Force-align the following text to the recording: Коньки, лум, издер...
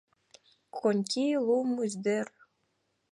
Коньки, 0.77 1.27
лум, 1.45 1.69
издер... 1.85 2.27